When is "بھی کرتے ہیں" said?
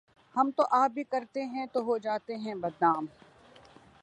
0.87-1.65